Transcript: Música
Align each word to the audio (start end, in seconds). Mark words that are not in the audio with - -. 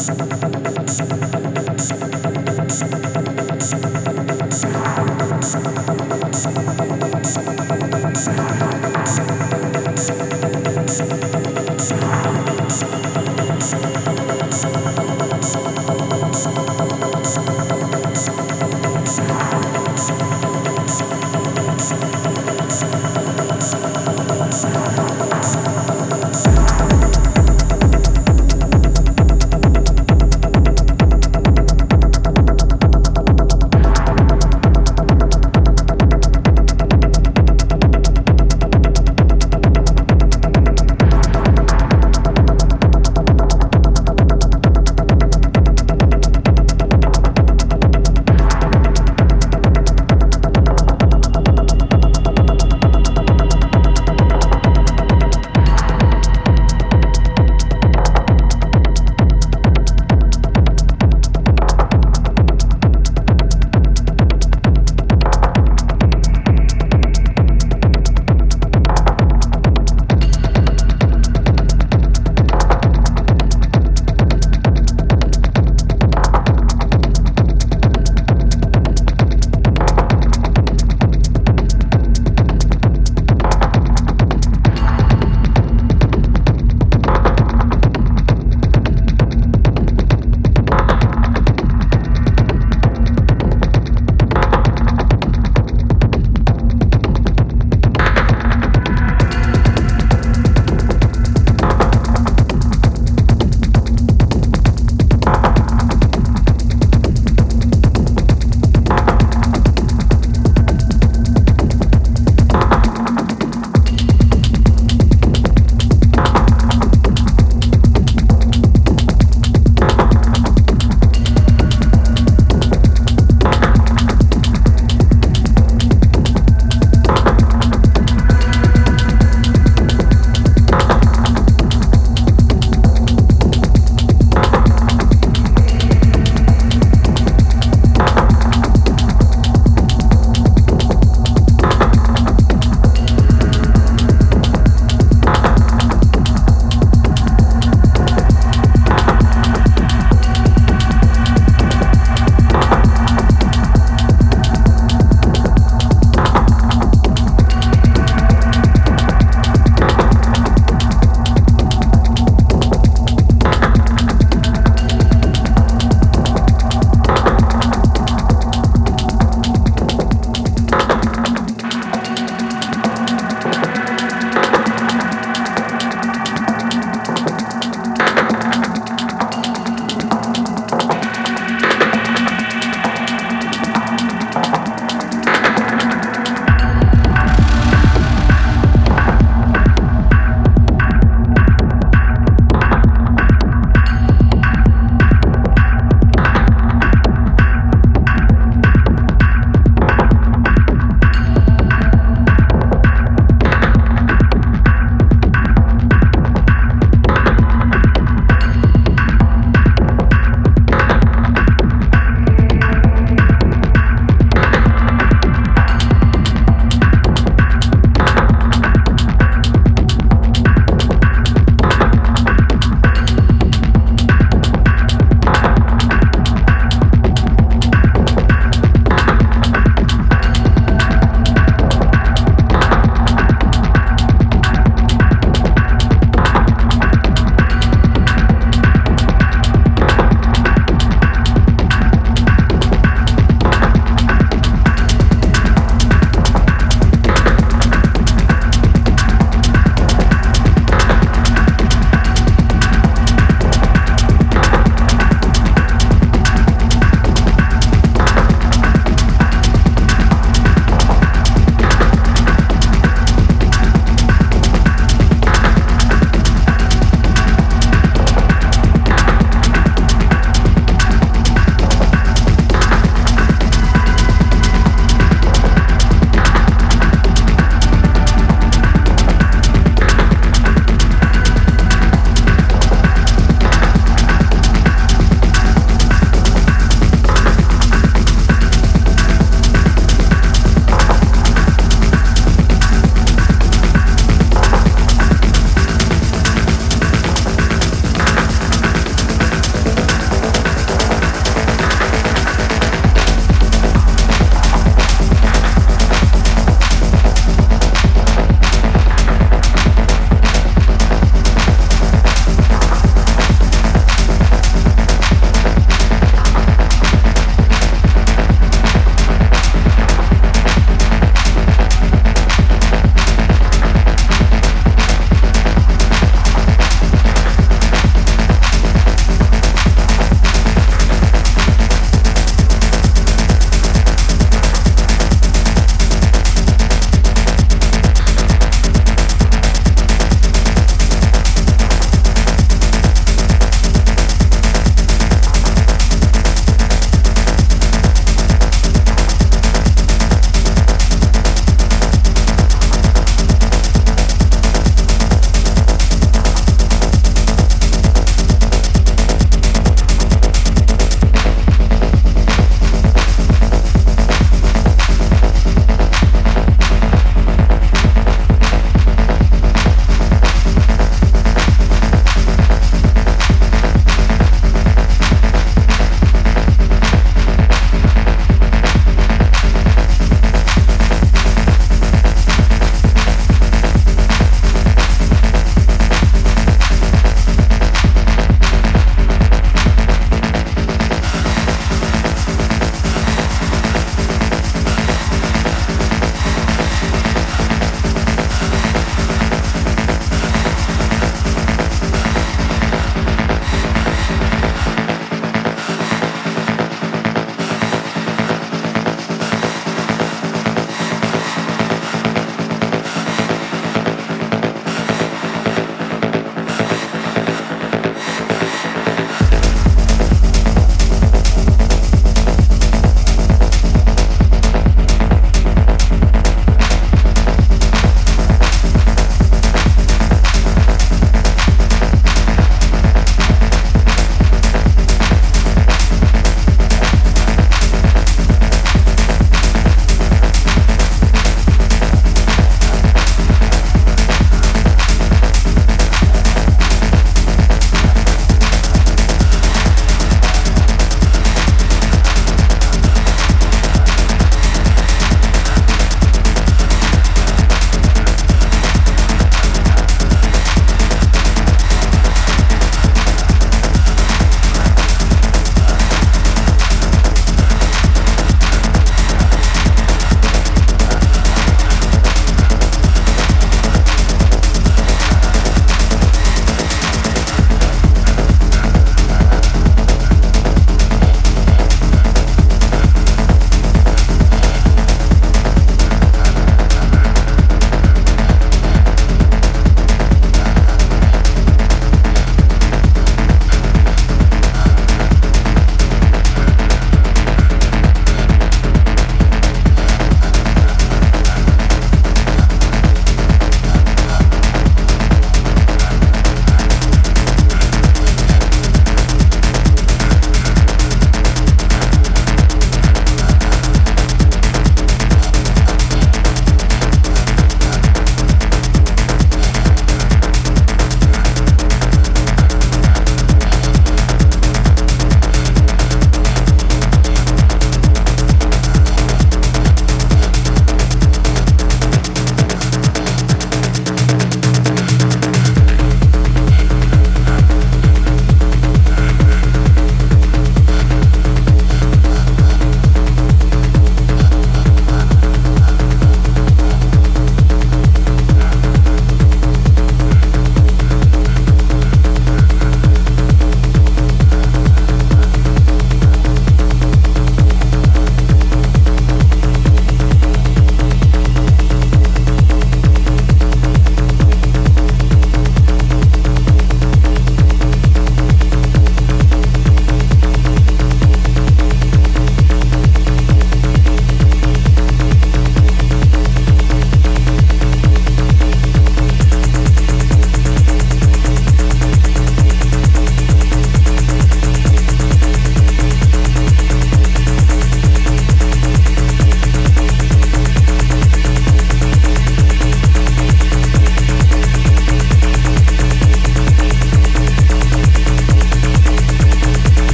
Música 0.00 0.49